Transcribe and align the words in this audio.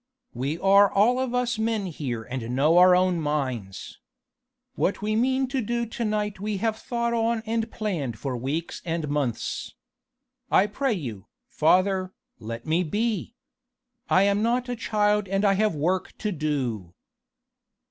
We 0.33 0.57
are 0.57 0.91
all 0.91 1.19
of 1.19 1.35
us 1.35 1.59
men 1.59 1.85
here 1.85 2.23
and 2.23 2.55
know 2.55 2.79
our 2.79 2.95
own 2.95 3.19
minds. 3.21 3.99
What 4.73 5.03
we 5.03 5.15
mean 5.15 5.47
to 5.49 5.61
do 5.61 5.85
to 5.85 6.03
night 6.03 6.39
we 6.39 6.57
have 6.57 6.77
thought 6.79 7.13
on 7.13 7.43
and 7.45 7.71
planned 7.71 8.17
for 8.17 8.35
weeks 8.35 8.81
and 8.83 9.07
months. 9.09 9.75
I 10.49 10.65
pray 10.65 10.93
you, 10.93 11.27
father, 11.49 12.13
let 12.39 12.65
me 12.65 12.81
be! 12.83 13.35
I 14.09 14.23
am 14.23 14.41
not 14.41 14.67
a 14.69 14.75
child 14.75 15.27
and 15.27 15.45
I 15.45 15.53
have 15.53 15.75
work 15.75 16.17
to 16.17 16.31
do." 16.31 16.95